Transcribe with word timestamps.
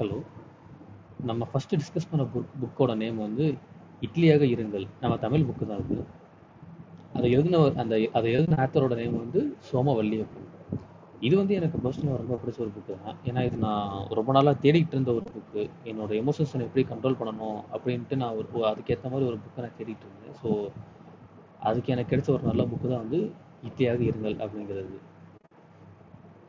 Hello 0.00 0.16
நம்ம 1.28 1.46
first 1.50 1.76
discuss 1.80 2.08
பண்ண 2.10 2.24
book 2.32 2.50
புக்கோட 2.62 2.92
நேம் 3.00 3.16
வந்து 3.24 3.44
இட்லியாக 4.06 4.42
இருங்கள். 4.54 4.84
நம்ம 5.02 5.14
தமிழ் 5.24 5.46
புக்கு 5.48 5.64
தான் 5.70 5.80
அது. 5.84 5.96
அதை 7.16 7.28
எழுதினவர் 7.36 7.78
அந்த 7.82 7.94
அதை 8.18 8.28
எழுதின 8.34 8.58
ஆத்தரோட 8.64 8.96
நேம் 9.00 9.16
வந்து 9.22 9.40
சோமவல்லியப்பன். 9.70 10.46
இது 11.26 11.34
வந்து 11.40 11.54
எனக்கு 11.60 11.78
பர்சனலாக 11.84 12.20
ரொம்ப 12.22 12.36
பிடிச்ச 12.42 12.60
ஒரு 12.64 12.72
புக்கு 12.76 12.98
தான். 13.06 13.16
ஏன்னா 13.28 13.42
இது 13.48 13.56
நான் 13.64 13.96
ரொம்ப 14.18 14.32
நாளாக 14.36 14.54
தேடிக்கிட்டு 14.64 14.96
இருந்த 14.96 15.12
ஒரு 15.18 15.26
புக்கு 15.36 15.64
என்னோட 15.92 16.12
எமோஷன்ஸை 16.22 16.60
எப்படி 16.66 16.84
கண்ட்ரோல் 16.92 17.18
பண்ணணும் 17.22 17.58
அப்படின்ட்டு 17.76 18.18
நான் 18.22 18.38
ஒரு 18.40 18.62
அதுக்கேற்ற 18.70 19.10
மாதிரி 19.14 19.28
ஒரு 19.30 19.40
புக்கை 19.46 19.64
நான் 19.66 19.76
தேடிட்டு 19.80 20.06
இருந்தேன். 20.08 20.36
ஸோ 20.42 20.50
அதுக்கு 21.70 21.92
எனக்கு 21.96 22.12
கிடைச்ச 22.12 22.30
ஒரு 22.36 22.46
நல்ல 22.50 22.68
புக்கு 22.72 22.92
தான் 22.92 23.02
வந்து 23.04 23.20
இட்லியாக 23.70 24.04
இருங்கள் 24.10 24.36
அப்படிங்கிறது. 24.44 24.98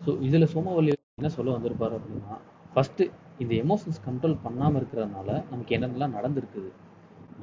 ஸோ 0.06 0.20
இதில் 0.28 0.52
சோமவல்லி 0.54 0.94
என்ன 1.22 1.32
சொல்ல 1.40 1.58
வந்திருப்பாரு 1.58 1.98
அப்படின்னா 2.00 2.38
ஃபஸ்ட்டு 2.76 3.04
இந்த 3.44 3.54
எமோஷன்ஸ் 3.64 4.00
கண்ட்ரோல் 4.08 4.38
பண்ணாமல் 4.46 4.80
இருக்கிறதுனால 4.80 5.30
நமக்கு 5.52 5.76
என்னென்னலாம் 5.78 6.16
நடந்திருக்குது? 6.18 6.70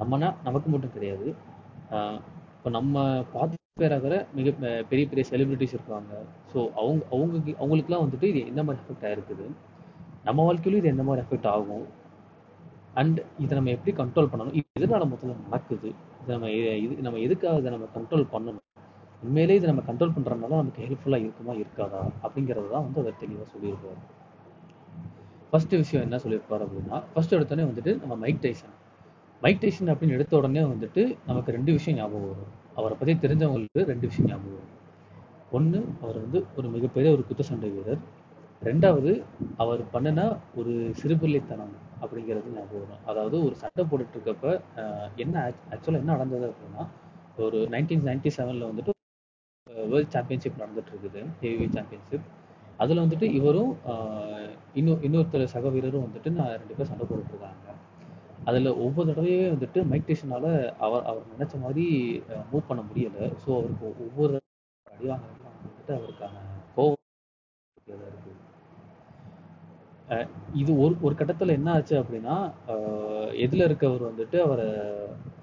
நம்மனா 0.01 0.27
நமக்கு 0.47 0.69
மட்டும் 0.73 0.95
கிடையாது. 0.95 1.27
இப்போ 2.57 2.69
நம்ம 2.77 3.05
பார்த்து 3.35 3.55
பேராகிற 3.81 4.15
மிக 4.37 4.51
பெரிய 4.91 5.05
பெரிய 5.11 5.23
செலிபிரிட்டிஸ் 5.31 5.75
இருக்காங்க. 5.77 6.13
ஸோ 6.51 6.59
அவங்க 6.81 7.01
அவங்களுக்கு 7.13 7.51
அவங்களுக்குலாம் 7.61 8.03
வந்துட்டு 8.05 8.27
இது 8.31 8.39
எந்த 8.51 8.61
மாதிரி 8.67 8.81
எஃபெக்ட் 8.83 9.07
ஆயிருக்குது? 9.09 9.45
நம்ம 10.27 10.45
வாழ்க்கையிலும் 10.47 10.81
இது 10.81 10.93
எந்த 10.93 11.03
மாதிரி 11.07 11.23
எஃபெக்ட் 11.25 11.49
ஆகும்? 11.55 11.85
அண்ட் 13.01 13.19
இதை 13.43 13.53
நம்ம 13.57 13.71
எப்படி 13.77 13.91
கண்ட்ரோல் 14.01 14.29
பண்ணணும்? 14.31 14.55
இது 14.59 14.67
எதனால 14.79 15.07
முதல்ல 15.13 15.35
நடக்குது? 15.45 15.89
இதை 16.21 16.31
நம்ம 16.35 16.49
இது 16.85 17.03
நம்ம 17.07 17.19
எதுக்காக 17.25 17.61
இதை 17.63 17.71
நம்ம 17.75 17.89
கண்ட்ரோல் 17.97 18.25
பண்ணணும்? 18.33 18.63
உண்மையிலே 19.25 19.57
இதை 19.59 19.67
நம்ம 19.71 19.83
கண்ட்ரோல் 19.89 20.15
பண்ணுறதுனால 20.15 20.57
நமக்கு 20.61 20.81
ஹெல்ப்ஃபுல்லாக 20.85 21.25
இருக்குமா 21.25 21.53
இருக்காதா? 21.63 22.01
அப்படிங்கிறது 22.25 22.67
தான் 22.75 22.85
வந்து 22.87 23.01
அதை 23.03 23.13
தெளிவாக 23.23 23.47
சொல்லியிருக்கோம் 23.53 24.01
ஃபர்ஸ்ட் 25.51 25.73
விஷயம் 25.81 26.03
என்ன 26.05 26.17
சொல்லியிருப்பார் 26.23 26.63
அப்படின்னா 26.65 26.97
ஃபர்ஸ்ட் 27.13 27.35
எடுத்தோடனே 27.37 27.65
வந்துட்டு 27.69 27.91
நம்ம 28.01 28.15
மைக் 28.23 28.41
டைசன் 28.45 28.73
மைக் 29.41 29.61
டைசன் 29.63 29.91
அப்படின்னு 29.91 30.15
எடுத்த 30.17 30.33
உடனே 30.39 30.61
வந்துட்டு 30.73 31.01
நமக்கு 31.27 31.55
ரெண்டு 31.57 31.71
விஷயம் 31.77 31.97
ஞாபகம் 31.99 32.29
வரும். 32.31 32.53
அவரை 32.79 32.95
பற்றி 32.99 33.13
தெரிஞ்சவங்களுக்கு 33.23 33.81
ரெண்டு 33.91 34.05
விஷயம் 34.09 34.29
ஞாபகம் 34.31 34.55
வரும். 34.59 34.73
ஒன்று 35.57 35.79
அவர் 36.03 36.17
வந்து 36.23 36.39
ஒரு 36.57 36.67
மிகப்பெரிய 36.75 37.09
ஒரு 37.15 37.23
குத்துச்சண்டை 37.27 37.69
வீரர். 37.75 38.01
ரெண்டாவது 38.67 39.11
அவர் 39.63 39.81
பண்ணின 39.93 40.21
ஒரு 40.59 40.73
சிறுபிள்ளைத்தனம் 41.01 41.75
அப்படிங்கிறது 42.01 42.55
ஞாபகம் 42.57 42.83
வரும். 42.85 43.03
அதாவது 43.11 43.37
ஒரு 43.47 43.55
சண்டை 43.63 43.83
போட்டுட்டு 43.91 44.17
இருக்கப்ப 44.17 44.45
என்ன 45.23 45.35
ஆக்சுவலாக 45.73 46.01
என்ன 46.03 46.15
நடந்தது 46.15 46.47
அப்படின்னா 46.51 46.85
ஒரு 47.45 47.59
நைன்டீன் 47.75 48.05
நைன்டி 48.09 48.31
செவனில் 48.37 48.69
வந்துட்டு 48.71 48.93
வேர்ல்ட் 49.91 50.13
சாம்பியன்ஷிப் 50.15 50.61
நடந்துட்டு 50.63 50.91
இருக்குது 50.93 51.21
ஹெவி 51.41 51.67
சாம்பியன்ஷிப் 51.77 52.27
அதில் 52.79 53.03
வந்துட்டு 53.03 53.27
இவரும் 53.37 53.71
ஆஹ், 53.91 54.49
இன்னொரு 54.75 55.01
இன்னொருத்தர் 55.05 55.53
சக 55.53 55.69
வீரரும் 55.69 56.05
வந்துட்டு 56.05 56.29
நான் 56.35 56.51
ரெண்டு 56.53 56.73
பேரும் 56.73 56.91
சண்டை 56.91 57.05
போட்டுருக்காங்க 57.05 57.63
அதில் 58.47 58.69
ஒவ்வொரு 58.83 59.07
தடவையே 59.09 59.45
வந்துட்டு 59.51 59.79
மைக் 59.89 60.07
டேஷனால 60.09 60.45
அவர் 60.85 61.07
அவர் 61.09 61.31
நினச்ச 61.31 61.55
மாதிரி 61.63 61.85
மூவ் 62.51 62.69
பண்ண 62.69 62.81
முடியல. 62.83 63.15
ஸோ 63.41 63.49
அவருக்கு 63.57 63.85
ஒவ்வொரு 64.05 64.35
அடிவாங்க 64.87 65.25
வந்துட்டு 65.63 65.93
அவருக்கான 65.97 66.43
கோவம் 66.77 67.01
இருக்குது 67.77 68.35
அஹ் 70.07 70.27
இது 70.55 70.71
ஒரு 70.83 70.93
ஒரு 71.01 71.15
கட்டத்துல 71.19 71.55
என்ன 71.55 71.69
ஆச்சு 71.73 71.95
அப்படின்னா 72.01 72.35
எதில் 73.37 73.45
எதுல 73.45 73.67
இருக்கவர் 73.67 74.09
வந்துட்டு 74.09 74.37
அவரை 74.43 74.67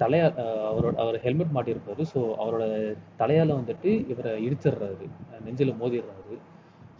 தலையா 0.00 0.26
அவரோட 0.68 0.94
அவர் 1.02 1.16
ஹெல்மெட் 1.24 1.54
மாட்டியிருப்பாரு. 1.56 2.04
ஸோ 2.12 2.20
அவரோட 2.42 2.64
தலையால 3.18 3.50
வந்துட்டு 3.58 3.90
இவரை 4.12 4.32
இடிச்சிடுறாரு. 4.46 5.06
நெஞ்சில் 5.36 5.44
நெஞ்சில 5.46 5.74
மோதிடுறாரு. 5.82 6.36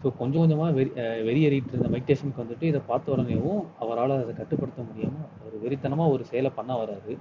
ஸோ 0.05 0.09
கொஞ்சம் 0.17 0.41
கொஞ்சமாக 0.41 0.71
வெறி 0.77 0.89
வெறியேறிட்டு 1.27 1.71
இருந்த 1.73 1.87
மைக்டேஷனுக்கு 1.93 2.41
வந்துட்டு 2.41 2.65
இதை 2.71 2.79
பார்த்த 2.89 3.13
உடனேவும் 3.13 3.61
அவரால் 3.83 4.11
அதை 4.15 4.33
கட்டுப்படுத்த 4.39 4.81
முடியாமல் 4.89 5.29
அவர் 5.39 5.55
வெறித்தனமாக 5.63 6.13
ஒரு 6.15 6.23
செயலை 6.31 6.49
பண்ண 6.57 6.71
வராரு. 6.81 7.13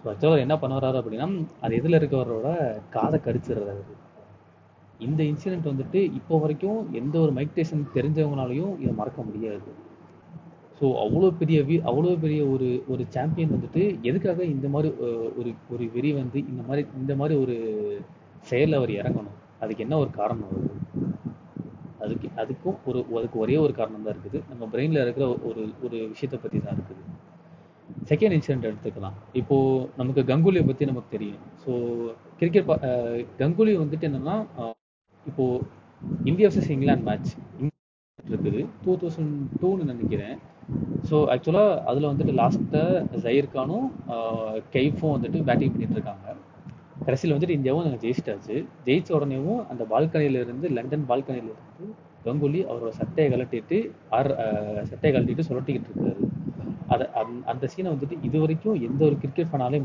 ஸோ 0.00 0.06
ஆக்சுவலாக 0.12 0.32
அவர் 0.32 0.42
என்ன 0.46 0.54
பண்ண 0.62 0.72
வராரு 0.78 0.98
அப்படின்னா 1.00 1.28
அது 1.64 1.76
எதில் 1.80 1.98
இருக்கவரோட 1.98 2.48
காதை 2.96 3.18
கடிச்சிடுறாரு 3.26 3.84
இந்த 5.06 5.20
இன்சிடென்ட் 5.30 5.70
வந்துட்டு 5.70 6.00
இப்போ 6.20 6.40
வரைக்கும் 6.44 6.80
எந்த 7.00 7.14
ஒரு 7.24 7.32
மெடிடேஷன் 7.38 7.84
தெரிஞ்சவங்களாலையும் 7.96 8.72
இதை 8.82 8.94
மறக்க 9.00 9.22
முடியாது. 9.28 9.70
ஸோ 10.80 10.88
அவ்வளோ 11.04 11.30
பெரிய 11.42 11.60
வீ 11.68 11.76
அவ்வளோ 11.90 12.16
பெரிய 12.24 12.40
ஒரு 12.54 12.70
ஒரு 12.94 13.04
சாம்பியன் 13.16 13.54
வந்துட்டு 13.56 13.84
எதுக்காக 14.10 14.40
இந்த 14.54 14.68
மாதிரி 14.74 14.90
ஒரு 15.40 15.52
ஒரு 15.74 15.86
வெறி 15.96 16.12
வந்து 16.20 16.40
இந்த 16.52 16.64
மாதிரி 16.70 16.84
இந்த 17.02 17.14
மாதிரி 17.22 17.36
ஒரு 17.44 17.56
செயலில் 18.50 18.80
அவர் 18.80 18.92
இறங்கணும்? 19.00 19.38
அதுக்கு 19.62 19.84
என்ன 19.86 19.98
ஒரு 20.04 20.10
காரணம்? 20.20 20.50
வருது 20.56 20.76
அதுக்கு 22.04 22.28
அதுக்கும் 22.42 22.76
ஒரு 22.88 22.98
அதுக்கு 23.20 23.38
ஒரே 23.44 23.56
ஒரு 23.64 23.72
காரணம் 23.80 24.04
தான் 24.06 24.14
இருக்குது. 24.14 24.40
நம்ம 24.50 24.68
பிரெயினில் 24.74 25.04
இருக்கிற 25.04 25.26
ஒரு 25.48 25.62
ஒரு 25.86 25.96
விஷயத்தை 26.12 26.38
பற்றி 26.44 26.58
தான் 26.66 26.76
இருக்குது. 26.76 27.02
செகண்ட் 28.10 28.34
இன்சிடென்ட் 28.36 28.68
எடுத்துக்கலாம். 28.68 29.16
இப்போ 29.40 29.56
நமக்கு 30.00 30.22
கங்குலியை 30.30 30.64
பற்றி 30.68 30.90
நமக்கு 30.90 31.14
தெரியும். 31.16 31.42
ஸோ 31.62 31.72
கிரிக்கெட் 32.40 32.70
கங்குலி 33.42 33.74
வந்துட்டு 33.82 34.08
என்னன்னா 34.10 34.36
இப்போது 35.24 35.26
இப்போ 35.30 35.44
இந்தியா 36.30 36.48
வர்சஸ் 36.48 36.72
இங்கிலாந்து 36.74 37.06
மேட்ச் 37.08 37.32
இருக்குது. 38.30 38.60
டூ 38.84 38.92
தௌசண்ட் 39.02 39.34
டூன்னு 39.60 39.90
நினைக்கிறேன். 39.92 40.36
ஸோ 41.08 41.16
ஆக்சுவலாக 41.32 41.78
அதில் 41.90 42.10
வந்துட்டு 42.10 42.32
லாஸ்ட்டாக 42.40 43.20
ஜயீர் 43.24 43.54
கானும் 43.56 43.88
கெய்ஃபும் 44.74 45.14
வந்துட்டு 45.16 45.38
பேட்டிங் 45.48 45.72
பண்ணிட்டு 45.74 45.96
இருக்காங்க. 45.98 46.36
கடைசியில் 46.98 47.36
வந்துட்டு 47.36 47.60
இந்தியாவும் 47.60 47.82
நாங்கள் 47.82 48.10
ஜெயிச்சிட்டாச்சு. 48.10 48.66
ஜெயிச்ச 48.84 49.10
உடனேவும் 49.10 49.66
அந்த 49.66 49.86
பால்கனியிலிருந்து 49.90 50.70
லண்டன் 50.70 51.04
பால்கனியிலிருந்து 51.08 51.92
கங்குலி 52.24 52.66
அவரோட 52.66 52.88
சட்டையை 52.88 53.32
கலட்டிட்டு 53.32 53.90
ஆர் 54.10 54.36
சட்டையை 54.86 55.22
கலட்டிட்டு 55.22 55.42
சுரட்டிக்கிட்டு 55.48 55.90
இருக்காரு. 55.96 56.16
அதை 56.88 57.06
அந்த- 57.12 57.46
அந்த 57.46 57.68
சீனை 57.76 57.80
வந்துட்டு 57.80 58.24
இது 58.24 58.40
வரைக்கும் 58.40 58.82
எந்த 58.82 59.04
ஒரு 59.04 59.18
கிரிக்கெட் 59.18 59.46
ஃபேனாலையும் 59.52 59.84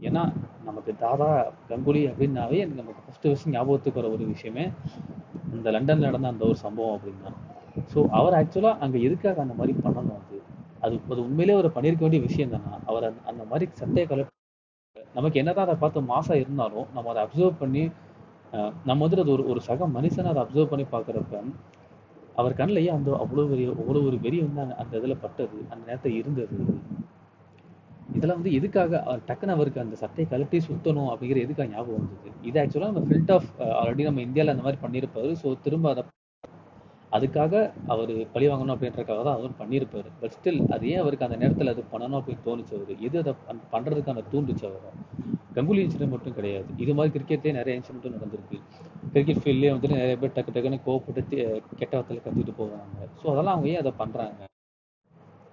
ஏன்னா 0.00 0.32
நமக்கு 0.64 0.96
தாதா 0.96 1.52
கங்குலி 1.68 2.06
அப்படின்னாவே 2.06 2.58
எனக்கு 2.58 2.82
நமக்கு 2.82 3.02
ஃபர்ஸ்ட் 3.06 3.26
ஃபஸ்ட் 3.26 3.50
ஞாபகத்துக்கு 3.50 4.00
வர 4.00 4.12
ஒரு 4.12 4.24
விஷயமே 4.24 4.68
இந்த 5.52 5.70
லண்டன்ல 5.70 5.96
நடந்த 5.96 6.28
அந்த 6.28 6.44
ஒரு 6.44 6.56
சம்பவம் 6.56 7.00
அப்படின்னா. 7.00 7.32
ஸோ 7.94 8.06
அவர் 8.08 8.32
ஆக்சுவலாக 8.32 8.78
அங்கே 8.78 9.02
எதுக்காக 9.02 9.40
அந்த 9.40 9.54
மாதிரி 9.54 9.78
பண்ணணும் 9.82 9.96
அது. 9.96 10.42
அது 10.80 11.00
அது 11.10 11.20
உண்மையிலே 11.20 11.58
அவர் 11.58 11.70
பண்ணியிருக்க 11.70 11.98
வேண்டிய 11.98 12.22
விஷயம் 12.22 12.50
தானே? 12.50 12.62
அவர் 12.86 13.04
அந்த 13.04 13.20
அந்த 13.26 13.44
மாதிரி 13.44 13.70
சட்டையை 13.72 14.06
கலர் 14.06 14.33
நமக்கு 15.14 15.40
என்னதான் 15.40 15.66
அதை 15.66 15.76
பார்த்து 15.78 16.00
மாசா 16.08 16.34
இருந்தாலும் 16.40 16.88
நம்ம 16.94 17.10
அதை 17.12 17.22
அப்சர்வ் 17.24 17.60
பண்ணி 17.60 17.84
அஹ், 18.52 18.72
நம்ம 18.84 19.00
வந்துட்டு 19.02 19.24
அது 19.24 19.32
ஒரு 19.32 19.44
ஒரு 19.50 19.60
சக 19.66 19.86
மனுஷனை 19.94 20.28
அதை 20.32 20.42
அப்சர்வ் 20.42 20.72
பண்ணி 20.72 20.84
பார்க்குறப்ப 20.90 21.40
அவர் 22.38 22.56
கண்ணிலேயே 22.58 22.90
அந்த 22.94 23.10
அவ்வளோ 23.22 23.44
பெரிய 23.50 23.66
அவ்வளோ 23.74 24.00
ஒரு 24.08 24.16
வெறி 24.22 24.38
வந்து 24.44 24.62
அந்த 24.80 24.92
இதில் 25.00 25.22
பட்டது 25.22 25.58
அந்த 25.70 25.82
நேரத்தை 25.88 26.10
இருந்தது? 26.20 26.56
இதெல்லாம் 28.10 28.38
வந்து 28.38 28.54
எதுக்காக 28.58 28.96
டக்குன்னு 29.28 29.54
அவருக்கு 29.54 29.82
அந்த 29.82 29.96
சட்டையை 30.00 30.26
கழட்டி 30.28 30.58
சுத்தணும் 30.66 31.10
அப்படிங்கிற 31.12 31.40
எதுக்காக 31.44 31.68
ஞாபகம் 31.72 32.00
வந்தது? 32.00 32.18
இது 32.44 32.58
ஆக்சுவலாக 32.62 32.90
நம்ம 32.90 33.06
ஃபில்ட் 33.08 33.32
ஆஃப் 33.36 33.48
ஆல்ரெடி 33.78 34.04
நம்ம 34.08 34.22
இந்தியாவில் 34.26 34.54
அந்த 34.54 34.64
மாதிரி 34.66 34.80
பண்ணியிருப்பாரு. 34.84 35.30
ஸோ 35.40 35.56
திரும்ப 35.64 35.88
அதை 35.92 36.02
அதுக்காக 37.16 37.54
அவர் 37.92 38.12
பழி 38.34 38.46
வாங்கணும் 38.50 38.74
அப்படின்றக்காக 38.74 39.20
தான் 39.26 39.36
அவர் 39.38 39.58
பண்ணியிருப்பாரு. 39.60 40.08
பட் 40.20 40.34
ஸ்டில் 40.36 40.60
அது 40.76 40.84
ஏன் 40.92 41.02
அவருக்கு 41.02 41.26
அந்த 41.26 41.36
நேரத்தில் 41.42 41.72
அது 41.72 41.82
பண்ணணும் 41.92 42.18
அப்படின்னு 42.20 42.44
தோணுச்சு 42.46 42.74
அவர் 42.78 43.02
எது 43.08 43.18
அதை 43.22 43.32
பண்ணுறதுக்கான 43.74 44.24
தூண்டுச்சு 44.32 44.64
அவர்? 44.70 44.96
கங்குலி 45.56 45.82
இன்சிடென்ட் 45.84 46.14
மட்டும் 46.14 46.36
கிடையாது. 46.38 46.68
இது 46.84 46.94
மாதிரி 46.98 47.12
கிரிக்கெட்லேயே 47.16 47.54
நிறைய 47.58 47.78
இன்சிடென்ட் 47.80 48.16
நடந்திருக்கு. 48.16 48.58
கிரிக்கெட் 49.12 49.42
ஃபீல்ட்லேயே 49.42 49.72
வந்துட்டு 49.74 50.00
நிறைய 50.00 50.16
பேர் 50.22 50.34
டக்கு 50.38 50.54
டக்குன்னு 50.56 50.80
கோவப்பட்டு 50.86 51.22
கெட்ட 51.82 51.92
வார்த்தையில் 51.96 52.24
கத்திட்டு 52.24 52.54
போவாங்க. 52.60 53.08
ஸோ 53.20 53.26
அதெல்லாம் 53.34 53.54
அவங்க 53.56 53.68
ஏன் 53.74 53.82
அதை 53.84 53.92
பண்ணுறாங்க 54.02 54.50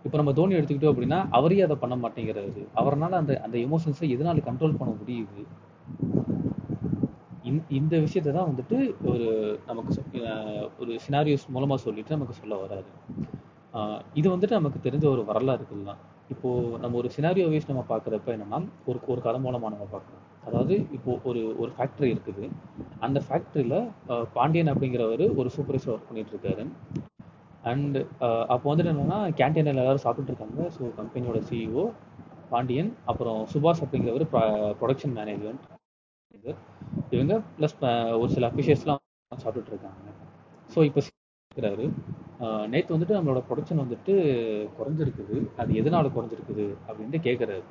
இப்போ 0.06 0.18
நம்ம 0.20 0.32
தோனி 0.38 0.56
எடுத்துக்கிட்டோம் 0.58 0.94
அப்படின்னா 0.94 1.18
அவரே 1.38 1.62
அதை 1.66 1.76
பண்ண 1.82 1.96
மாட்டேங்கிறாரு. 2.04 2.62
அவரால் 2.82 3.20
அந்த 3.20 3.34
அந்த 3.46 3.58
எமோஷன்ஸை 3.68 4.08
எதனால 4.16 4.44
கண்ட்ரோல் 4.48 4.80
பண்ண 4.80 4.94
முடியுது? 5.02 5.44
இந்த 7.52 7.64
இந்த 7.80 7.96
விஷயத்தை 8.06 8.32
தான் 8.38 8.50
வந்துட்டு 8.52 8.78
ஒரு 9.12 9.28
நமக்கு 9.70 10.22
ஒரு 10.82 10.92
சினாரியோஸ் 11.06 11.46
மூலமா 11.56 11.76
சொல்லிட்டு 11.86 12.16
நமக்கு 12.18 12.36
சொல்ல 12.42 12.56
வராரு. 12.64 12.90
இது 14.20 14.28
வந்துட்டு 14.34 14.58
நமக்கு 14.60 14.80
தெரிஞ்ச 14.88 15.06
ஒரு 15.14 15.22
வரலாறுகள் 15.30 15.88
தான். 15.90 16.02
இப்போ 16.34 16.50
நம்ம 16.84 16.98
ஒரு 17.02 17.10
சினாரியோ 17.16 17.46
வைஸ் 17.52 17.70
நம்ம 17.72 17.84
பார்க்குறப்ப 17.92 18.36
என்னன்னா 18.36 18.60
ஒரு 18.90 19.00
ஒரு 19.14 19.22
கதை 19.28 19.40
மூலமாக 19.46 19.72
நம்ம 19.76 19.88
பார்க்கலாம் 19.94 20.28
அதாவது 20.48 20.76
இப்போ 20.98 21.12
ஒரு 21.30 21.42
ஒரு 21.62 21.72
ஃபேக்டரி 21.78 22.10
இருக்குது. 22.14 22.46
அந்த 23.06 23.18
ஃபேக்டரியில 23.28 23.76
பாண்டியன் 24.38 24.72
அப்படிங்கிறவர் 24.74 25.26
ஒரு 25.40 25.50
சூப்பர்வைசர் 25.56 25.94
ஒர்க் 25.94 26.10
பண்ணிட்டு 26.10 26.34
இருக்காரு 26.36 26.66
அண்ட் 27.72 27.98
அப்போ 28.54 28.66
வந்துட்டு 28.70 28.94
என்னன்னா 28.94 29.20
கேன்டீனில் 29.40 29.82
எல்லாரும் 29.84 30.06
சாப்பிட்டு 30.06 30.32
இருக்காங்க 30.34 30.70
ஸோ 30.78 30.84
கம்பெனியோட 31.00 31.42
சிஇஓ 31.50 31.84
பாண்டியன் 32.54 32.92
அப்புறம் 33.12 33.42
சுபாஷ் 33.54 33.84
அப்படிங்கிறவர் 33.86 34.26
ப்ரொடக்ஷன் 34.80 35.16
மேனேஜ்மெண்ட் 35.20 35.68
இவங்க 37.12 37.34
ப்ளஸ் 37.56 37.76
ஒரு 38.20 38.30
சில 38.34 38.46
அஃபிஷியல்ஸ்லாம் 38.52 39.02
சாப்பிட்டுட்டு 39.32 39.74
இருக்காங்க. 39.74 40.12
ஸோ 40.70 40.80
இப்போ 40.88 41.02
இருக்கிறாரு 41.52 41.86
நேற்று 42.74 42.94
வந்துட்டு 42.96 43.18
நம்மளோட 43.18 43.40
ப்ரொடக்ஷன் 43.48 43.82
வந்துட்டு 43.82 44.14
குறைஞ்சிருக்குது. 44.78 45.36
அது 45.58 45.72
எதனால 45.82 46.12
குறைஞ்சிருக்குது 46.16 46.66
அப்படின்ட்டு 46.88 47.20
கேட்குறாரு 47.28 47.64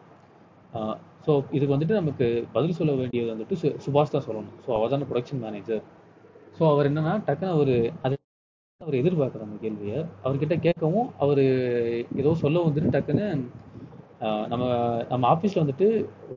ஸோ 1.25 1.33
இதுக்கு 1.57 1.75
வந்துட்டு 1.75 1.99
நமக்கு 1.99 2.27
பதில் 2.53 2.77
சொல்ல 2.79 2.93
வேண்டியது 2.99 3.33
வந்துட்டு 3.33 3.57
சு- 3.63 3.77
சுபாஷ் 3.85 4.13
தான் 4.13 4.27
சொல்லணும். 4.27 4.55
ஸோ 4.65 4.71
அவர் 4.77 4.93
தான் 4.93 5.09
ப்ரொடக்ஷன் 5.09 5.43
மேனேஜர் 5.45 5.83
ஸோ 6.59 6.65
அவர் 6.71 6.89
என்னன்னா 6.91 7.15
டக்குன்னு 7.27 7.55
அவர் 7.57 7.75
அது 8.05 8.15
அவர் 8.81 9.01
எதிர்பார்க்குற 9.01 9.43
அந்த 9.47 9.59
கேள்வியை 9.63 9.99
அவர்கிட்ட 10.25 10.55
கேட்கவும் 10.65 11.09
அவர் 11.19 11.43
ஏதோ 12.21 12.31
சொல்ல 12.43 12.63
வந்துட்டு 12.67 12.95
டக்குன்னு 12.95 13.27
நம்ம 14.53 14.65
நம்ம 15.11 15.25
ஆஃபீஸில் 15.33 15.63
வந்துட்டு 15.63 15.87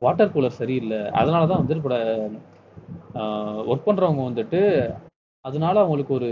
வாட்டர் 0.02 0.34
கூலர் 0.34 0.58
சரியில்லை. 0.60 1.00
அதனால 1.20 1.46
தான் 1.46 1.60
வந்துட்டு 1.60 1.82
இப்போ 1.82 1.94
ஒர்க் 3.70 3.88
பண்ணுறவங்க 3.88 4.22
வந்துட்டு 4.28 4.60
அதனால 5.44 5.74
அவங்களுக்கு 5.84 6.12
ஒரு 6.18 6.30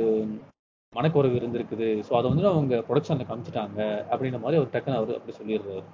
மனக்குறைவு 0.93 1.37
இருந்திருக்குது. 1.41 1.89
ஸோ 2.07 2.13
அதை 2.19 2.27
வந்துட்டு 2.31 2.53
அவங்க 2.53 2.77
ப்ரொடக்ஷனில் 2.87 3.29
காமிச்சிட்டாங்க 3.29 3.81
அப்படின்ற 4.13 4.39
மாதிரி 4.45 4.59
அவர் 4.61 4.73
டக்குன்னு 4.75 5.01
அவர் 5.01 5.19
அப்படி 5.19 5.35
சொல்லிடுறாரு. 5.41 5.85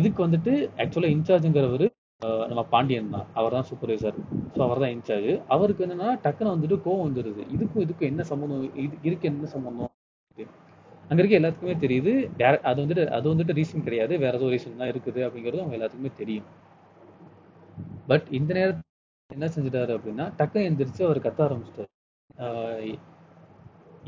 இதுக்கு 0.00 0.20
வந்துட்டு 0.26 0.52
ஆக்சுவலாக 0.82 1.14
இன்சார்ஜுங்கிறவர் 1.16 1.86
நம்ம 2.50 2.62
பாண்டியன் 2.72 3.12
தான். 3.14 3.28
அவர் 3.38 3.54
தான் 3.56 3.68
சூப்பர்வைசர் 3.68 4.18
ஸோ 4.54 4.60
அவர் 4.66 4.82
தான் 4.82 4.94
இன்சார்ஜ். 4.96 5.30
அவருக்கு 5.54 5.84
என்னன்னா 5.86 6.08
டக்குன்னு 6.24 6.54
வந்துட்டு 6.54 6.76
கோவம் 6.86 7.06
வந்துடுது 7.08 7.42
இதுக்கும் 7.54 7.84
இதுக்கும் 7.86 8.10
என்ன 8.12 8.24
சம்மந்தம் 8.32 8.66
இது 8.84 8.94
இதுக்கு 9.08 9.28
என்ன 9.32 9.48
சம்மந்தம் 9.54 9.92
அங்க 11.10 11.20
இருக்க 11.20 11.40
எல்லாத்துக்குமே 11.40 11.76
தெரியுது. 11.84 12.12
அது 12.70 12.78
வந்துட்டு 12.82 13.04
அது 13.16 13.26
வந்துட்டு 13.32 13.56
ரீசன் 13.60 13.86
கிடையாது. 13.86 14.12
வேற 14.24 14.34
ஏதோ 14.40 14.50
ரீசன் 14.54 14.82
தான் 14.82 14.92
இருக்குது 14.92 15.20
அப்படிங்கிறது 15.28 15.62
அவங்க 15.64 15.76
எல்லாத்துக்குமே 15.78 16.12
தெரியும். 16.20 16.46
பட் 18.10 18.28
இந்த 18.38 18.50
நேரத்தில் 18.58 18.88
என்ன 19.34 19.46
செஞ்சுட்டாரு 19.54 19.92
அப்படின்னா 19.96 20.26
டக்குன்னு 20.38 20.68
எந்திரிச்சு 20.70 21.02
அவர் 21.08 21.24
கத்த 21.26 21.40
ஆரம்பிச்சிட்டாரு. 21.46 21.90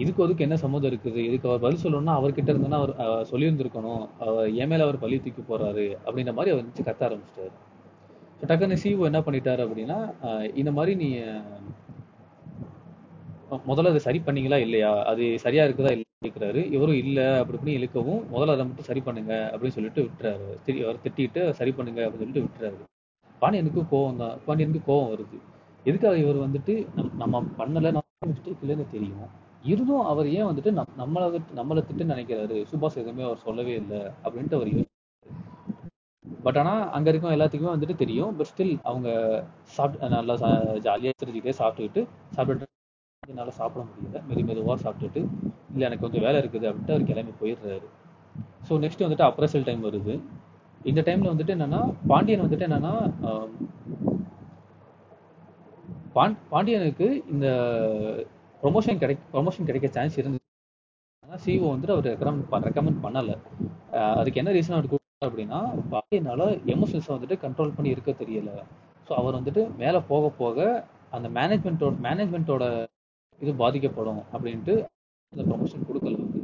இதுக்கு 0.03 0.23
அதுக்கு 0.25 0.45
என்ன 0.47 0.57
சம்மந்தம் 0.63 0.91
இருக்குது? 0.91 1.21
இதுக்கு 1.29 1.49
அவர் 1.49 1.65
பதில் 1.65 1.83
சொல்லணும்னா 1.83 2.15
அவர்கிட்ட 2.21 2.51
இருந்தோன்னா 2.53 2.79
அவர் 2.83 3.29
சொல்லியிருந்திருக்கணும். 3.33 4.05
அவர் 4.27 4.55
என் 4.63 4.71
மேல 4.73 4.85
அவர் 4.87 5.03
பழி 5.03 5.17
தூக்கி 5.25 5.43
போறாரு 5.51 5.87
அப்படின்ற 6.07 6.33
மாதிரி 6.39 6.53
அவர் 6.55 6.63
வந்து 6.63 6.87
கத்த 6.89 7.03
ஆரம்பிச்சிட்டாரு. 7.09 7.53
டக்குன்னு 8.51 8.79
சிஓ 8.83 9.05
என்ன 9.11 9.21
பண்ணிட்டாரு 9.27 9.63
அப்படின்னா 9.67 9.99
இந்த 10.61 10.71
மாதிரி 10.79 10.95
நீ 11.03 11.09
முதல்ல 13.71 13.91
அதை 13.93 14.01
சரி 14.07 14.21
பண்ணீங்களா 14.27 14.59
இல்லையா? 14.67 14.91
அது 15.11 15.25
சரியா 15.45 15.65
இருக்குதா 15.67 15.93
இல்லை 15.95 16.07
இருக்கிறாரு 16.27 16.61
இவரும் 16.77 16.99
இல்லை 17.03 17.27
அப்படி 17.41 17.57
இப்படின்னு 17.59 17.79
இழுக்கவும் 17.81 18.23
முதல்ல 18.33 18.55
அதை 18.57 18.65
மட்டும் 18.69 18.89
சரி 18.89 19.01
பண்ணுங்க 19.09 19.35
அப்படின்னு 19.53 19.77
சொல்லிட்டு 19.77 20.03
விட்டுறாரு. 20.07 20.49
திட்டி 20.65 20.81
அவர் 20.87 21.03
திட்டிட்டு 21.05 21.43
சரி 21.61 21.73
பண்ணுங்க 21.79 22.01
அப்படின்னு 22.07 22.25
சொல்லிட்டு 22.25 22.45
விட்டுறாரு. 22.47 22.79
பாண்டியனுக்கு 23.43 23.97
கோவம் 23.97 24.17
தான். 24.17 24.39
பாண்டியனுக்கு 24.47 24.93
கோவம் 24.93 25.15
வருது. 25.15 25.39
எதுக்காக 25.85 26.17
இவர் 26.17 26.51
வந்துட்டு 26.51 26.87
நம்- 26.97 27.13
நம்ம 27.13 27.41
பண்ணல 27.41 27.81
நம்ம 27.81 28.01
மிஸ்டேக் 28.27 28.67
இல்லைன்னு 28.67 28.91
தெரியும். 28.91 29.27
இருந்தும் 29.63 30.05
அவர் 30.05 30.29
ஏன் 30.29 30.45
வந்துட்டு 30.45 30.83
நம்- 30.83 31.01
நம்மளை 31.01 31.21
விட்டு- 31.21 31.57
நம்மளை 31.57 31.83
திட்டு 31.83 32.05
நினைக்கிறாரு? 32.05 32.65
சுபாஷ் 32.73 32.95
எதுவுமே 32.95 33.23
அவர் 33.23 33.37
சொல்லவே 33.37 33.75
இல்லை 33.75 33.99
அப்படின்ட்டு 33.99 34.55
அவர் 34.55 34.85
பட் 36.43 36.59
ஆனா 36.59 36.91
அங்க 36.91 37.11
இருக்கும் 37.11 37.31
எல்லாத்துக்குமே 37.31 37.79
வந்துட்டு 37.79 37.95
தெரியும். 37.95 38.37
பட் 38.37 38.53
ஸ்டில் 38.57 38.79
அவங்க 38.83 39.45
சாப்பிட்டு 39.63 40.09
நல்லா 40.09 40.35
ஜாலியாக 40.79 41.25
தெரிஞ்சுக்கிட்டே 41.25 41.53
சாப்பிட்டுக்கிட்டு 41.59 42.07
சாப்பிட்டுட்டு 42.37 42.63
என்னால் 43.27 43.51
சாப்பிட 43.51 43.87
முடியல. 43.87 44.23
மெது 44.31 44.45
மெதுவாக 44.45 44.91
சாப்பிட்டுட்டு 44.91 45.17
இல்லை 45.17 45.31
எனக்கு 45.75 46.11
கொஞ்சம் 46.11 46.23
வேலை 46.23 46.41
இருக்குது 46.41 46.75
அப்படின்ட்டு 46.75 46.91
அவர் 46.91 47.05
கிளம்பி 47.05 47.33
போயிடுறாரு. 47.41 47.83
ஸோ 48.69 48.73
நெக்ஸ்ட் 48.73 48.99
வந்துட்டு 48.99 49.33
அப்ரசல் 49.33 49.65
டைம் 49.65 49.85
வருது. 49.85 50.21
இந்த 50.91 51.01
டைம்ல 51.07 51.33
வந்துட்டு 51.33 51.55
என்னன்னா 51.57 51.81
பாண்டியன் 52.11 52.45
வந்துட்டு 52.45 52.67
என்னன்னா 52.69 52.93
பாண் 56.17 56.37
பாண்டியனுக்கு 56.53 57.07
இந்த 57.33 57.47
ப்ரொமோஷன் 58.63 59.01
கிடை 59.03 59.15
ப்ரொமோஷன் 59.35 59.69
கிடைக்க 59.69 59.89
சான்ஸ் 59.97 60.19
இருந்தது 60.21 60.41
ஆனால் 61.25 61.41
சிஓ 61.45 61.67
வந்துட்டு 61.73 61.95
அவர் 61.95 62.09
ரெக்கமெண்ட் 62.13 62.67
ரெக்கமெண்ட் 62.69 63.01
பண்ணலை. 63.05 63.37
அதுக்கு 64.21 64.41
என்ன 64.43 64.53
ரீசன் 64.57 64.77
அவர் 64.77 64.91
கொடுத்தாரு 64.93 65.29
அப்படின்னா 65.31 65.61
பாண்டியனால 65.93 66.43
எமோஷன்ஸை 66.75 67.13
வந்துட்டு 67.17 67.39
கண்ட்ரோல் 67.45 67.75
பண்ணி 67.77 67.95
இருக்க 67.95 68.13
தெரியல. 68.23 68.51
ஸோ 69.07 69.13
அவர் 69.21 69.39
வந்துட்டு 69.39 69.63
மேலே 69.83 70.01
போக 70.11 70.31
போக 70.43 70.59
அந்த 71.17 71.29
மேனேஜ்மெண்ட்டோட 71.39 71.95
மேனேஜ்மெண்ட்டோட 72.09 72.65
இது 73.41 73.53
பாதிக்கப்படும் 73.63 74.23
அப்படின்ட்டு 74.35 74.75
அந்த 75.33 75.43
ப்ரொமோஷன் 75.51 75.89
கொடுக்கல. 75.89 76.17
வந்து 76.25 76.43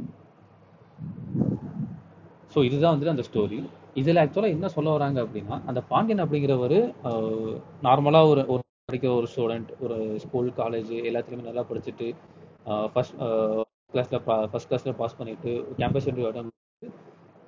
ஸோ 2.53 2.59
இதுதான் 2.67 2.93
வந்துட்டு 2.93 3.15
அந்த 3.15 3.25
ஸ்டோரி 3.29 3.59
இதில் 4.01 4.21
ஆக்சுவலாக 4.23 4.55
என்ன 4.55 4.67
சொல்ல 4.75 4.89
வராங்க 4.95 5.19
அப்படின்னா 5.25 5.55
அந்த 5.69 5.79
பாண்டியன் 5.91 6.23
அப்படிங்கிறவர் 6.23 6.77
நார்மலாக 7.87 8.31
ஒரு 8.31 8.41
ஒரு 8.53 8.61
படிக்கிற 8.89 9.11
ஒரு 9.19 9.27
ஸ்டூடெண்ட் 9.31 9.71
ஒரு 9.85 9.97
ஸ்கூல் 10.23 10.49
காலேஜ் 10.59 10.93
எல்லாத்துலேயுமே 11.09 11.47
நல்லா 11.49 11.63
படிச்சுட்டு 11.69 12.07
ஃபஸ்ட் 12.93 13.15
கிளாஸில் 13.93 14.23
ஃபஸ்ட் 14.51 14.69
கிளாஸில் 14.71 14.97
பாஸ் 15.01 15.17
பண்ணிட்டு 15.19 15.51
கேம்பஸ் 15.79 16.07
இன்டர்வியூ 16.09 16.43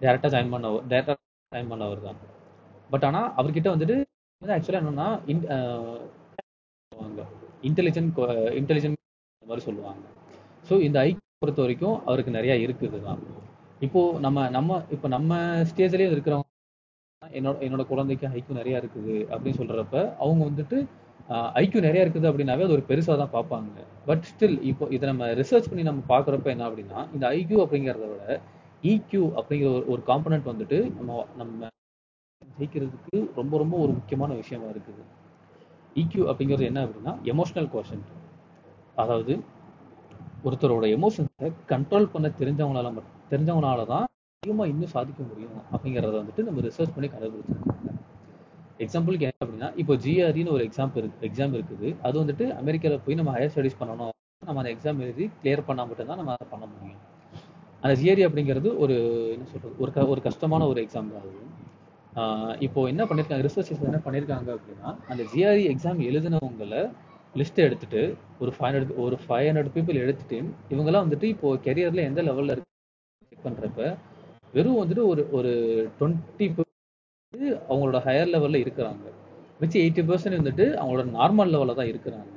டேரெக்டாக 0.02 0.32
ஜாயின் 0.34 0.54
பண்ணவர் 0.54 0.86
டேரெக்டாக 0.92 1.18
ஜாயின் 1.52 1.72
பண்ணவர் 1.74 2.06
தான். 2.08 2.20
பட் 2.94 3.06
ஆனால் 3.10 3.28
அவர்கிட்ட 3.40 3.70
வந்துட்டு 3.76 3.98
ஆக்சுவலாக 4.42 4.82
என்னன்னா 4.84 5.10
இன்டெலிஜென்ட் 7.70 8.20
இன்டெலிஜென்ட் 8.62 8.98
மாதிரி 9.42 9.64
சொல்லுவாங்க. 9.68 10.04
ஸோ 10.70 10.74
இந்த 10.88 10.98
ஐக்கிய 11.06 11.42
பொறுத்த 11.44 11.62
வரைக்கும் 11.66 11.98
அவருக்கு 12.08 12.38
நிறையா 12.38 12.56
இருக்குது 12.66 13.00
தான். 13.08 13.22
இப்போ 13.86 14.02
நம்ம 14.26 14.40
நம்ம 14.56 14.72
இப்போ 14.96 15.08
நம்ம 15.16 15.38
ஸ்டேஜ்லயே 15.70 16.10
இருக்கிறவங்க 16.14 16.48
என்னோட 17.22 17.58
என்னோட 17.66 17.84
குழந்தைக்கு 17.92 18.26
ஐக்கியம் 18.38 18.60
நிறைய 18.62 18.82
இருக்குது 18.82 19.16
அப்படின்னு 19.34 19.60
சொல்றப்ப 19.62 19.98
அவங்க 20.24 20.42
வந்துட்டு 20.50 20.78
ஐக்கியம் 21.62 21.86
நிறைய 21.88 22.04
இருக்குது 22.06 22.28
அப்படின்னாவே 22.30 22.66
அது 22.66 22.76
ஒரு 22.78 22.86
பெருசா 22.90 23.14
தான் 23.22 23.34
பார்ப்பாங்க. 23.36 23.76
பட் 24.08 24.24
ஸ்டில் 24.30 24.58
இப்போ 24.72 24.86
இதை 24.96 25.06
நம்ம 25.12 25.28
ரிசர்ச் 25.42 25.70
பண்ணி 25.72 25.84
நம்ம 25.90 26.02
பார்க்குறப்ப 26.14 26.50
என்ன 26.54 26.66
அப்படின்னா 26.70 27.00
இந்த 27.16 27.26
ஐக்யூ 27.40 27.60
அப்படிங்கிறத 27.66 28.08
விட 28.14 28.26
இக்யூ 28.94 29.24
அப்படிங்கிற 29.40 29.70
ஒரு 29.78 29.86
ஒரு 29.94 30.02
காம்பனண்ட் 30.10 30.50
வந்துட்டு 30.52 30.78
நம்ம 30.98 31.26
நம்ம 31.42 31.70
ஜெயிக்கிறதுக்கு 32.42 33.18
ரொம்ப 33.40 33.54
ரொம்ப 33.64 33.76
ஒரு 33.84 33.92
முக்கியமான 33.98 34.32
விஷயமா 34.42 34.68
இருக்குது. 34.74 35.04
இக்யூ 35.96 36.24
அப்படிங்கிறது 36.32 36.70
என்ன 36.72 36.82
அப்படின்னா 36.86 37.14
எமோஷனல் 37.34 37.72
கோஷன் 37.76 38.04
அதாவது 39.04 39.34
ஒருத்தரோட 40.46 40.86
எமோஷன்ஸை 40.98 41.50
கண்ட்ரோல் 41.72 42.12
பண்ண 42.14 42.28
தெரிஞ்சவங்களால 42.40 42.90
மட்டும் 42.96 43.18
தெரிஞ்சவங்களால 43.32 43.82
தான் 43.92 44.06
அதிகமாக 44.44 44.72
இன்னும் 44.74 44.94
சாதிக்க 44.96 45.22
முடியும் 45.30 45.58
அப்படிங்கிறத 45.74 46.16
வந்துட்டு 46.22 46.46
நம்ம 46.48 46.62
ரிசர்ச் 46.68 46.94
பண்ணி 46.96 47.10
கண்டுபிடிச்சிருக்காங்க 47.10 47.90
எக்ஸாம்பிளுக்கு 48.84 49.26
என்ன 49.28 49.42
அப்படின்னா 49.44 49.68
இப்போ 49.82 49.94
ஜிஆர்இன்னு 50.04 50.54
ஒரு 50.56 50.64
எக்ஸாம் 50.68 50.96
இருக்கு 51.00 51.26
எக்ஸாம் 51.28 51.54
இருக்குது. 51.58 51.90
அது 52.08 52.16
வந்துட்டு 52.22 52.46
அமெரிக்காவில் 52.62 53.04
போய் 53.06 53.18
நம்ம 53.20 53.34
ஹையர் 53.36 53.52
ஸ்டடிஸ் 53.54 53.78
பண்ணணும் 53.82 54.14
நம்ம 54.48 54.60
அந்த 54.62 54.72
எக்ஸாம் 54.76 55.02
எழுதி 55.06 55.26
கிளியர் 55.42 55.68
பண்ணால் 55.68 55.90
மட்டும்தான் 55.90 56.20
நம்ம 56.22 56.34
அதை 56.38 56.48
பண்ண 56.54 56.66
முடியும். 56.72 57.02
அந்த 57.84 57.94
ஜிஆர்இ 58.02 58.24
அப்படிங்கிறது 58.28 58.70
ஒரு 58.84 58.96
என்ன 59.36 59.46
சொல்றது 59.52 59.76
ஒரு 59.84 59.92
க 59.96 60.08
ஒரு 60.14 60.22
கஷ்டமான 60.28 60.68
ஒரு 60.72 60.80
எக்ஸாம் 60.86 61.12
தான் 61.14 61.24
அது. 61.26 61.38
இப்போ 62.68 62.80
என்ன 62.92 63.02
பண்ணியிருக்காங்க 63.10 63.46
ரிசர்ச்சர்ஸ் 63.48 63.88
என்ன 63.92 64.02
பண்ணியிருக்காங்க 64.06 64.50
அப்படின்னா 64.58 64.90
அந்த 65.12 65.22
ஜிஆர்இ 65.34 65.64
எக்ஸாம் 65.74 66.02
எழுதினவங்களை 66.10 66.82
லிஸ்ட் 67.40 67.66
எடுத்துட்டு 67.66 68.02
ஒரு 68.42 68.52
ஃபைவ் 68.56 68.74
ஹண்ட்ரட் 68.74 68.98
ஒரு 69.04 69.16
ஃபைவ் 69.24 69.48
ஹண்ட்ரட் 69.50 69.74
பீப்புள் 69.76 70.02
எடுத்துட்டு 70.04 70.38
இவங்கெல்லாம் 70.74 71.06
வந்துட்டு 71.06 71.28
இப்போ 71.36 71.50
கெரியர்ல 71.68 72.04
எந்த 72.10 72.22
லெவல்ல 72.30 72.56
இருக்கு 72.56 72.70
செக் 73.30 73.46
பண்றப்ப 73.46 73.82
வெறும் 74.56 74.80
வந்துட்டு 74.82 75.04
ஒரு 75.12 75.24
ஒரு 75.38 75.52
டுவெண்ட்டி 76.00 76.48
அவங்களோட 77.70 78.00
ஹையர் 78.06 78.32
லெவல்ல 78.34 78.58
இருக்கிறாங்க. 78.64 79.06
மிச்சம் 79.62 79.82
எயிட்டி 79.84 80.04
பர்சன்ட் 80.10 80.40
வந்துட்டு 80.40 80.66
அவங்களோட 80.80 81.04
நார்மல் 81.18 81.52
லெவல்ல 81.54 81.76
தான் 81.80 81.90
இருக்கிறாங்க. 81.92 82.28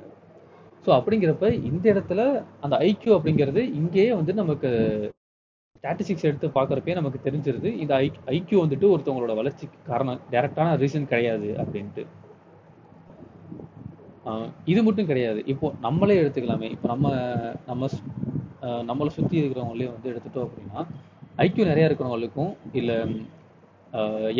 ஸோ 0.85 0.89
அப்படிங்கிறப்ப 0.97 1.45
இந்த 1.69 1.85
இடத்துல 1.93 2.21
அந்த 2.65 2.75
ஐக்யூ 2.89 3.11
அப்படிங்கிறது 3.17 3.61
இங்கேயே 3.79 4.11
வந்து 4.19 4.33
நமக்கு 4.41 4.69
ஸ்டாட்டிஸ்டிக்ஸ் 5.77 6.27
எடுத்து 6.29 6.47
பார்க்குறப்பே 6.57 6.95
நமக்கு 6.99 7.19
தெரிஞ்சிருது. 7.25 7.69
இந்த 7.83 7.93
ஐ 8.03 8.07
ஐக்யூ 8.35 8.59
வந்துட்டு 8.63 8.87
ஒருத்தவங்களோட 8.93 9.35
வளர்ச்சிக்கு 9.41 9.79
காரணம் 9.91 10.21
டைரக்டான 10.33 10.77
ரீசன் 10.83 11.11
கிடையாது 11.13 11.49
அப்படின்ட்டு. 11.63 12.05
இது 14.65 14.83
மட்டும் 14.83 15.05
கிடையாது. 15.05 15.45
இப்போ 15.45 15.73
நம்மளே 15.81 16.21
எடுத்துக்கலாமே. 16.21 16.61
இப்போ 16.61 16.87
நம்ம 16.87 17.33
நம்ம 17.65 17.85
சு- 17.85 18.33
நம்மளை 18.61 19.07
சுற்றி 19.07 19.41
இருக்கிறவங்களே 19.41 19.91
வந்து 19.91 20.11
எடுத்துட்டோம் 20.11 20.49
அப்படின்னா 20.49 20.85
ஐக்கியூ 21.37 21.65
நிறையா 21.65 21.85
இருக்கிறவங்களுக்கும் 21.85 22.55
இல்லை 22.73 22.95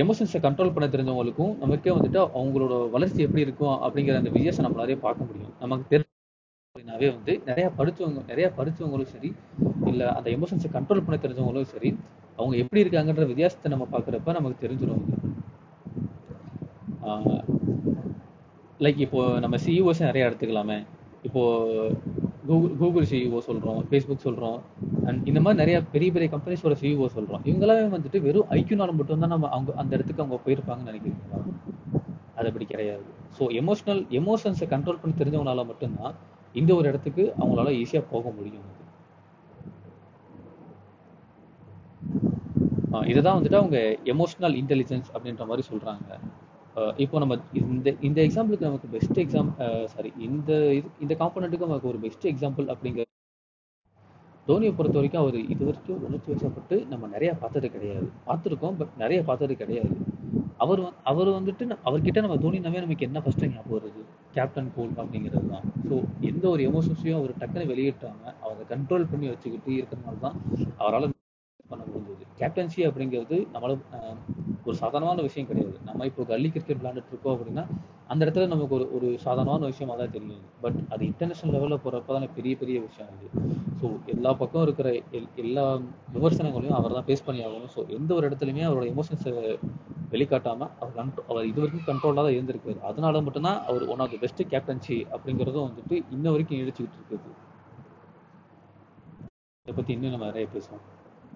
எமோஷன்ஸை 0.02 0.40
கண்ட்ரோல் 0.42 0.74
பண்ண 0.74 0.88
தெரிஞ்சவங்களுக்கும் 0.88 1.58
நமக்கே 1.58 1.92
வந்துட்டு 1.92 2.30
அவங்களோட 2.36 2.90
வளர்ச்சி 2.90 3.22
எப்படி 3.22 3.42
இருக்கும் 3.42 3.68
அப்படிங்கிற 3.68 4.16
அந்த 4.16 4.30
வித்தியாசம் 4.30 4.66
நம்மளாலே 4.66 4.98
பார்க்க 4.98 5.26
முடியும். 5.26 5.54
நமக்கு 5.60 5.98
தெரிஞ்ச 5.98 6.04
அப்படின்னாவே 6.80 7.14
வந்து 7.14 7.42
நிறையா 7.46 7.72
படித்தவங்க 7.78 8.22
நிறையா 8.28 8.52
படித்தவங்களும் 8.58 9.04
சரி 9.04 9.34
இல்லை 9.86 10.08
அந்த 10.08 10.30
எமோஷன்ஸை 10.30 10.70
கண்ட்ரோல் 10.74 11.04
பண்ண 11.06 11.16
தெரிஞ்சவங்களும் 11.16 11.62
சரி 11.62 11.98
அவங்க 12.38 12.58
எப்படி 12.58 12.84
இருக்காங்கன்ற 12.84 13.26
வித்தியாசத்தை 13.26 13.72
நம்ம 13.72 13.88
பார்க்குறப்ப 13.92 14.34
நமக்கு 14.34 14.68
தெரிஞ்சிடும். 14.68 15.04
லைக் 18.84 18.98
இப்போ 19.06 19.20
நம்ம 19.44 19.56
சிஇஓஸ் 19.66 20.02
நிறைய 20.08 20.30
எடுத்துக்கலாமே. 20.30 20.78
இப்போ 21.28 21.42
கூகுள் 22.48 22.74
கூகுள் 22.82 23.08
சிஇஓ 23.12 23.40
சொல்றோம் 23.48 23.80
ஃபேஸ்புக் 23.90 24.26
சொல்றோம் 24.26 24.58
அண்ட் 25.08 25.22
இந்த 25.30 25.40
மாதிரி 25.46 25.60
நிறைய 25.62 25.78
பெரிய 25.94 26.10
பெரிய 26.16 26.30
கம்பெனிஸோட 26.34 26.76
சிஇஓ 26.82 27.08
சொல்றோம். 27.16 27.42
இவங்களாவே 27.50 27.86
வந்துட்டு 27.96 28.22
வெறும் 28.28 28.52
ஐக்கியூனால 28.58 28.94
மட்டும்தான் 29.00 29.34
நம்ம 29.36 29.50
அவங்க 29.56 29.74
அந்த 29.84 29.92
இடத்துக்கு 29.98 30.24
அவங்க 30.24 30.40
போயிருப்பாங்கன்னு 30.46 30.92
நினைக்கிறீங்களா 30.92 31.40
அது 32.38 32.48
அப்படி 32.52 32.66
கிடையாது. 32.74 33.06
ஸோ 33.38 33.44
எமோஷனல் 33.62 34.02
எமோஷன்ஸை 34.20 34.68
கண்ட்ரோல் 34.76 35.02
பண்ணி 35.02 35.16
தெரிஞ்சவங்களால 35.22 35.66
மட்டும்தான் 35.72 36.16
இந்த 36.62 36.72
ஒரு 36.80 36.88
இடத்துக்கு 36.92 37.24
அவங்களால 37.40 37.72
ஈஸியா 37.82 38.02
போக 38.14 38.30
முடியும். 38.40 38.70
இதுதான் 43.12 43.38
வந்துட்டு 43.38 43.62
அவங்க 43.62 43.78
எமோஷனல் 44.14 44.56
இன்டெலிஜென்ஸ் 44.62 45.08
அப்படின்ற 45.16 45.46
மாதிரி 45.50 45.64
சொல்றாங்க. 45.72 46.20
இப்போ 47.04 47.18
நம்ம 47.24 47.36
இந்த 47.64 47.90
இந்த 48.08 48.20
எக்ஸாம்பிளுக்கு 48.28 48.70
நமக்கு 48.70 48.88
பெஸ்ட் 48.96 49.20
எக்ஸாம் 49.24 49.50
சாரி 49.94 50.12
இந்த 50.28 50.52
இது 50.80 50.88
இந்த 51.06 51.14
காம்பனண்ட்டுக்கு 51.22 51.70
நமக்கு 51.70 51.92
ஒரு 51.94 52.02
பெஸ்ட் 52.06 52.26
எக்ஸாம்பிள் 52.32 52.68
அப்படிங்கிற 52.74 53.04
தோனியை 54.48 54.72
பொறுத்த 54.78 54.98
வரைக்கும் 54.98 55.22
அவர் 55.22 55.38
இது 55.54 55.64
வரைக்கும் 55.68 56.02
உணர்ச்சி 56.08 56.30
வசப்பட்டு 56.34 56.76
நம்ம 56.92 57.08
நிறைய 57.14 57.32
பார்த்தது 57.44 57.68
கிடையாது. 57.76 58.08
பார்த்துருக்கோம் 58.28 58.76
பட் 58.80 58.92
நிறைய 59.04 59.20
பார்த்தது 59.30 59.54
கிடையாது. 59.62 59.96
அவர் 60.64 60.82
அவர் 61.12 61.30
வந்துட்டு 61.38 61.64
அவர்கிட்ட 61.90 62.22
நம்ம 62.26 62.38
தோனினாவே 62.44 62.84
நமக்கு 62.86 63.08
என்ன 63.08 63.22
ஃபர்ஸ்ட் 63.24 63.46
ஞாபகம் 63.46 63.76
வருது? 63.78 64.02
கேப்டன் 64.36 64.70
கூல் 64.76 64.94
அப்படிங்கிறது 65.02 65.50
தான். 65.54 65.66
ஸோ 65.88 65.96
எந்த 66.30 66.46
ஒரு 66.54 66.64
எமோஷன்ஸையும் 66.70 67.20
அவர் 67.22 67.34
டக்குன்னு 67.42 67.72
வெளியிட்டாம 67.74 68.34
அவரை 68.46 68.66
கண்ட்ரோல் 68.74 69.10
பண்ணி 69.14 69.28
வச்சுக்கிட்டு 69.34 69.72
இருக்கிறனால 69.80 70.22
தான் 70.28 70.38
அவரால் 70.84 71.10
பண்ண 71.72 71.84
முடிஞ்சது. 71.90 72.15
கேப்டன்சி 72.40 72.82
அப்படிங்கிறது 72.88 73.38
நம்மளும் 73.54 73.84
ஒரு 74.68 74.76
சாதாரணமான 74.82 75.22
விஷயம் 75.28 75.48
கிடையாது. 75.50 75.76
நம்ம 75.88 76.06
இப்போ 76.10 76.22
கல்லி 76.32 76.50
கிரிக்கெட் 76.54 76.80
விளையாண்டுட்டு 76.80 77.12
இருக்கோம் 77.14 77.36
அப்படின்னா 77.36 77.64
அந்த 78.12 78.22
இடத்துல 78.26 78.48
நமக்கு 78.54 78.74
ஒரு 78.78 78.86
ஒரு 78.98 79.08
சாதாரணமான 79.26 79.68
விஷயமா 79.72 79.94
தான் 80.00 80.14
தெரியும். 80.16 80.42
பட் 80.64 80.78
அது 80.94 81.02
இன்டர்நேஷனல் 81.12 81.54
லெவலில் 81.56 81.82
போகிறப்ப 81.84 82.16
தான் 82.18 82.34
பெரிய 82.38 82.54
பெரிய 82.62 82.78
விஷயம் 82.88 83.12
அது. 83.14 83.28
ஸோ 83.80 83.88
எல்லா 84.14 84.32
பக்கம் 84.42 84.66
இருக்கிற 84.68 84.90
எல் 85.18 85.30
எல்லா 85.44 85.66
விமர்சனங்களையும் 86.16 86.78
அவர் 86.80 86.96
தான் 86.98 87.08
ஃபேஸ் 87.08 87.26
பண்ணி 87.28 87.42
ஆகணும். 87.48 87.72
ஸோ 87.76 87.82
எந்த 87.98 88.12
ஒரு 88.18 88.28
இடத்துலையுமே 88.30 88.66
அவரோட 88.70 88.86
எமோஷன்ஸை 88.94 89.34
வெளிக்காட்டாமல் 90.14 90.72
அவர் 90.80 90.98
கண்ட்ரோ 91.00 91.24
அவர் 91.30 91.50
இது 91.52 91.60
வரைக்கும் 91.62 91.88
கண்ட்ரோலாக 91.90 92.26
தான் 92.28 92.36
இருந்திருக்காரு. 92.38 92.80
அதனால 92.92 93.22
மட்டும்தான் 93.28 93.62
அவர் 93.70 93.86
one 93.94 94.04
of 94.06 94.14
the 94.16 94.22
best 94.26 94.44
captaincy 94.54 95.00
அப்படிங்கிறதும் 95.16 95.68
வந்துட்டு 95.70 95.98
இன்ன 96.18 96.32
வரைக்கும் 96.36 96.62
இழிச்சிக்கிட்டு 96.64 97.00
இருக்குது. 97.00 97.38
இதை 99.68 99.76
பற்றி 99.80 99.94
இன்னும் 99.98 100.16
நம்ம 100.16 100.30
நிறைய 100.32 100.48
பேசுவோம். 100.56 100.86